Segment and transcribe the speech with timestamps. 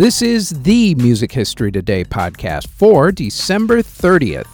[0.00, 4.48] This is the Music History Today podcast for December 30th.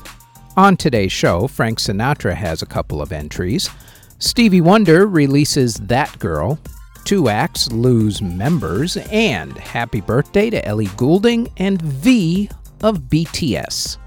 [0.56, 3.70] On today's show, Frank Sinatra has a couple of entries.
[4.18, 6.58] Stevie Wonder releases That Girl.
[7.04, 8.96] Two acts lose members.
[9.12, 12.50] And happy birthday to Ellie Goulding and V
[12.82, 13.98] of BTS.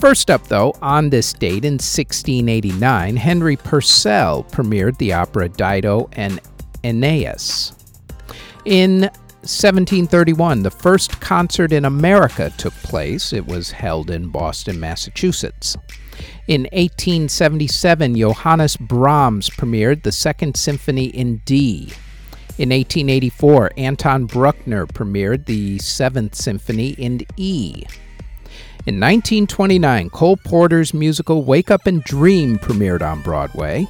[0.00, 6.40] First up, though, on this date in 1689, Henry Purcell premiered the opera Dido and
[6.82, 7.74] Aeneas.
[8.64, 9.08] In
[9.42, 13.32] 1731, the first concert in America took place.
[13.32, 15.78] It was held in Boston, Massachusetts.
[16.46, 21.90] In 1877, Johannes Brahms premiered the Second Symphony in D.
[22.58, 27.84] In 1884, Anton Bruckner premiered the Seventh Symphony in E.
[28.86, 33.86] In 1929, Cole Porter's musical Wake Up and Dream premiered on Broadway.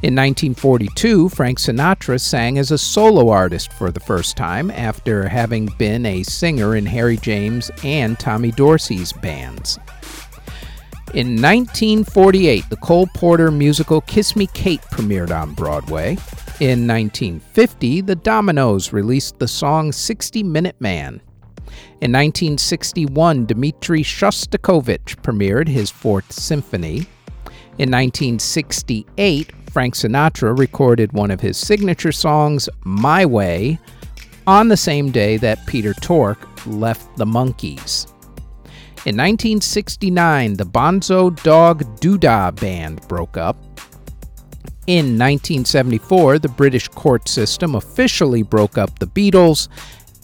[0.00, 5.66] In 1942, Frank Sinatra sang as a solo artist for the first time after having
[5.76, 9.76] been a singer in Harry James and Tommy Dorsey's bands.
[11.14, 16.10] In 1948, the Cole Porter musical Kiss Me Kate premiered on Broadway.
[16.60, 21.20] In 1950, the Dominoes released the song 60 Minute Man.
[22.00, 27.06] In 1961, Dmitri Shostakovich premiered his Fourth Symphony.
[27.78, 33.78] In 1968, Frank Sinatra recorded one of his signature songs, My Way,
[34.46, 38.06] on the same day that Peter Tork left the Monkees.
[39.04, 43.56] In 1969, the Bonzo Dog Doodah Band broke up.
[44.86, 49.68] In 1974, the British court system officially broke up the Beatles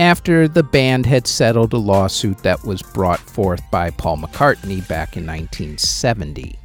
[0.00, 5.16] after the band had settled a lawsuit that was brought forth by Paul McCartney back
[5.16, 6.58] in 1970.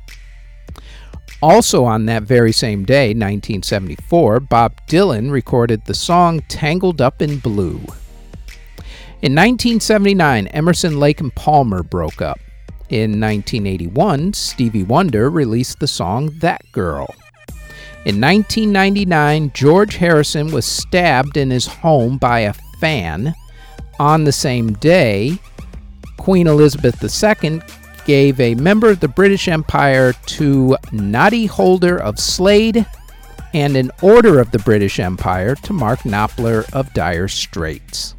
[1.41, 7.39] Also, on that very same day, 1974, Bob Dylan recorded the song Tangled Up in
[7.39, 7.79] Blue.
[9.21, 12.39] In 1979, Emerson, Lake and Palmer broke up.
[12.89, 17.13] In 1981, Stevie Wonder released the song That Girl.
[18.05, 23.33] In 1999, George Harrison was stabbed in his home by a fan.
[23.99, 25.37] On the same day,
[26.17, 27.61] Queen Elizabeth II
[28.09, 32.83] gave a member of the British Empire to Noddy Holder of Slade
[33.53, 38.15] and an Order of the British Empire to Mark Knopfler of Dire Straits.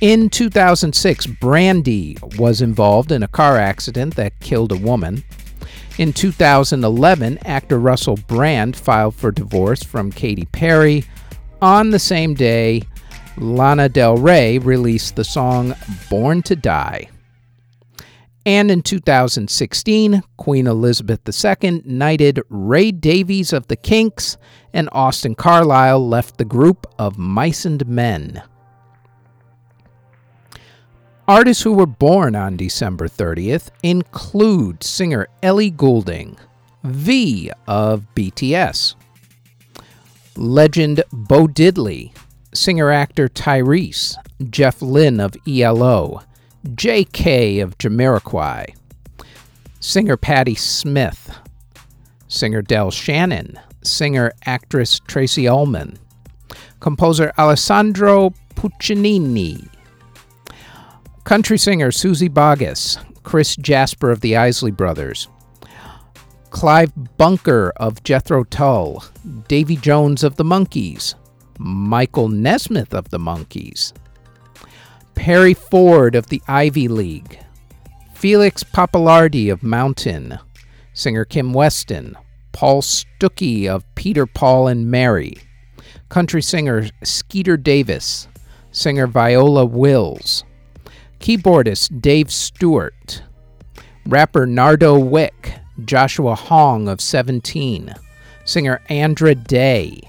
[0.00, 5.22] In 2006, Brandy was involved in a car accident that killed a woman.
[5.98, 11.04] In 2011, actor Russell Brand filed for divorce from Katy Perry.
[11.60, 12.80] On the same day,
[13.36, 15.74] Lana Del Rey released the song
[16.08, 17.10] Born to Die.
[18.44, 24.36] And in 2016, Queen Elizabeth II knighted Ray Davies of the Kinks,
[24.72, 28.42] and Austin Carlile left the group of Mice Men.
[31.28, 36.36] Artists who were born on December 30th include singer Ellie Goulding,
[36.82, 38.96] V of BTS,
[40.36, 42.12] legend Bo Diddley,
[42.52, 44.16] singer actor Tyrese,
[44.50, 46.22] Jeff Lynne of ELO,
[46.76, 48.74] Jay Kay of Jamiroquai,
[49.80, 51.36] singer Patti Smith,
[52.28, 55.98] singer Del Shannon, singer actress Tracey Ullman,
[56.78, 59.68] composer Alessandro Piccinini,
[61.24, 65.28] country singer Suzy Bogguss, Chris Jasper of the Isley Brothers,
[66.50, 69.04] Clive Bunker of Jethro Tull,
[69.48, 71.16] Davy Jones of the Monkees,
[71.58, 73.92] Michael Nesmith of the Monkees,
[75.22, 77.38] Perry Ford of the Ivy League,
[78.12, 80.36] Felix Pappalardi of Mountain,
[80.94, 82.18] singer Kim Weston,
[82.50, 85.36] Paul Stookey of Peter, Paul, and Mary,
[86.08, 88.26] country singer Skeeter Davis,
[88.72, 90.42] singer Viola Wills,
[91.20, 93.22] keyboardist Dave Stewart,
[94.06, 95.54] rapper Nardo Wick,
[95.84, 97.94] Joshua Hong of 17,
[98.44, 100.00] singer Andra Day,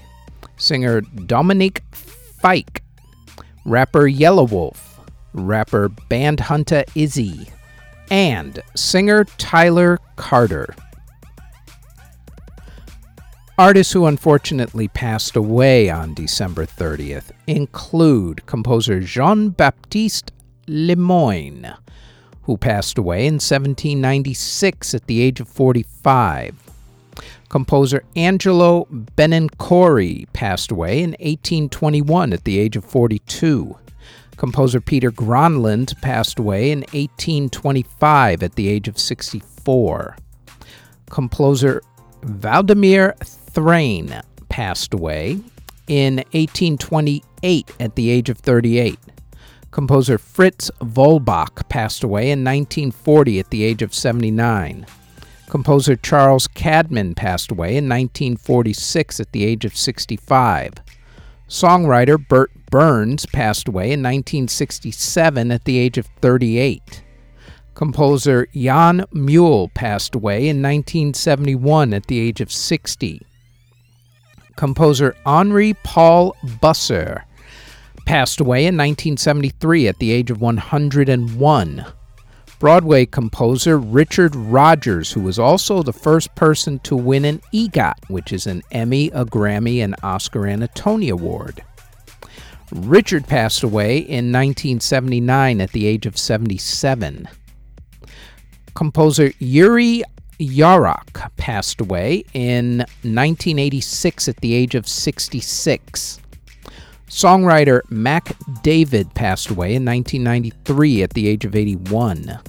[0.56, 2.82] singer Dominique Fike,
[3.64, 4.93] rapper Yelawolf,
[5.34, 7.48] rapper Bandhunta Izzy,
[8.10, 10.74] and singer Tyler Carter.
[13.56, 20.32] Artists who unfortunately passed away on December 30th include composer Jean Baptiste
[20.66, 21.74] Lemoyne,
[22.42, 26.56] who passed away in 1796 at the age of 45.
[27.48, 33.76] Composer Angelo Benincori passed away in 1821 at the age of 42.
[34.36, 40.16] Composer Peter Grønland passed away in 1825 at the age of 64.
[41.10, 41.82] Composer
[42.22, 45.38] Valdemar Thrane passed away
[45.86, 48.98] in 1828 at the age of 38.
[49.70, 54.86] Composer Fritz Volbach passed away in 1940 at the age of 79.
[55.48, 60.74] Composer Charles Cadman passed away in 1946 at the age of 65.
[61.48, 67.04] Songwriter Bert Berns passed away in 1967 at the age of 38.
[67.74, 73.24] Composer Jan Muehl passed away in 1971 at the age of 60.
[74.56, 77.22] Composer Henri Paul Busser
[78.06, 81.86] passed away in 1973 at the age of 101.
[82.58, 88.32] Broadway composer Richard Rodgers, who was also the first person to win an EGOT, which
[88.32, 91.62] is an Emmy, a Grammy, an Oscar, and a Tony Award.
[92.74, 97.28] Richard passed away in 1979 at the age of 77.
[98.74, 100.02] Composer Yuri
[100.40, 106.18] Yarok passed away in 1986 at the age of 66.
[107.08, 112.40] Songwriter Mack David passed away in 1993 at the age of 81.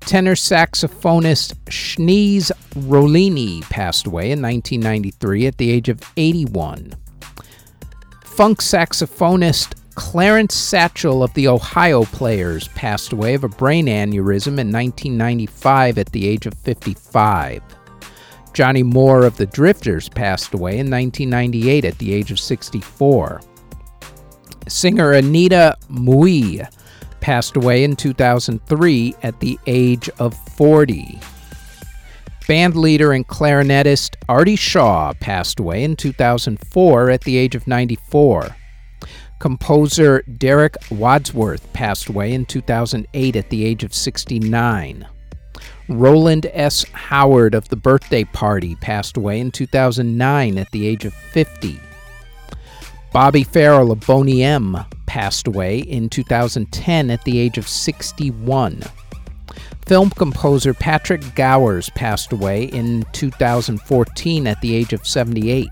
[0.00, 6.96] Tenor saxophonist Schnees Rollini passed away in 1993 at the age of 81.
[8.40, 14.72] Funk saxophonist Clarence Satchell of the Ohio Players passed away of a brain aneurysm in
[14.72, 17.62] 1995 at the age of 55.
[18.54, 23.42] Johnny Moore of the Drifters passed away in 1998 at the age of 64.
[24.68, 26.66] Singer Anita Mui
[27.20, 31.20] passed away in 2003 at the age of 40.
[32.50, 38.56] Band leader and clarinetist Artie Shaw passed away in 2004 at the age of 94.
[39.38, 45.06] Composer Derek Wadsworth passed away in 2008 at the age of 69.
[45.88, 46.82] Rowland S.
[46.92, 51.78] Howard of the Birthday Party passed away in 2009 at the age of 50.
[53.12, 54.76] Bobby Farrell of Boney M
[55.06, 58.82] passed away in 2010 at the age of 61.
[59.90, 65.66] Film composer Patrick Gowers passed away in 2014 at the age of 78.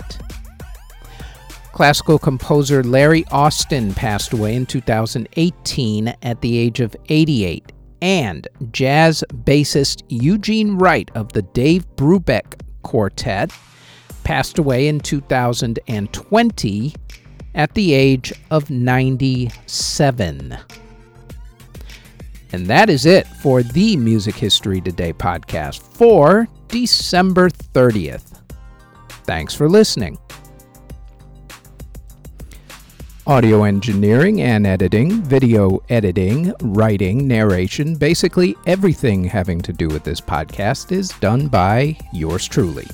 [1.70, 7.70] Classical composer Larry Austin passed away in 2018 at the age of 88
[8.02, 13.52] and jazz bassist Eugene Wright of the Dave Brubeck Quartet
[14.24, 16.94] passed away in 2020
[17.54, 20.58] at the age of 97.
[22.52, 28.40] And that is it for the Music History Today podcast for December 30th.
[29.24, 30.18] Thanks for listening.
[33.26, 40.18] Audio engineering and editing, video editing, writing, narration, basically everything having to do with this
[40.18, 42.86] podcast is done by yours truly.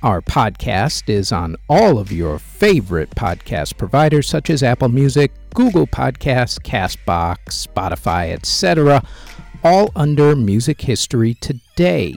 [0.06, 5.88] Our podcast is on all of your favorite podcast providers such as Apple Music, Google
[5.88, 9.04] Podcasts, Castbox, Spotify, etc.,
[9.64, 12.14] all under Music History Today.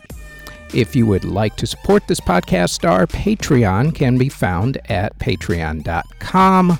[0.74, 6.78] If you would like to support this podcast, our Patreon can be found at patreon.com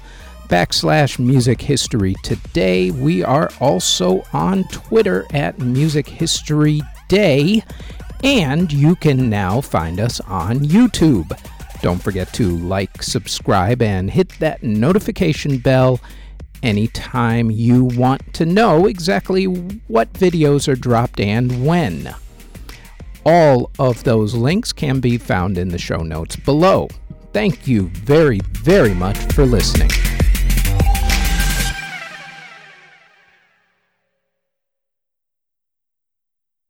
[0.49, 2.91] backslash music history today.
[2.91, 7.63] We are also on Twitter at Music History Day,
[8.25, 11.39] and you can now find us on YouTube
[11.81, 16.01] Don't forget to like, subscribe, and hit that notification bell
[16.63, 22.15] anytime you want to know exactly what videos are dropped and when.
[23.25, 26.89] All of those links can be found in the show notes below.
[27.33, 29.91] Thank you very, very much for listening.